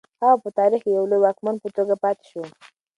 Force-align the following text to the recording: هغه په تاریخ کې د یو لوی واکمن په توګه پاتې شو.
هغه 0.23 0.37
په 0.43 0.49
تاریخ 0.59 0.81
کې 0.83 0.89
د 0.91 0.95
یو 0.97 1.05
لوی 1.11 1.21
واکمن 1.21 1.55
په 1.63 1.69
توګه 1.77 1.93
پاتې 2.03 2.23
شو. 2.31 2.43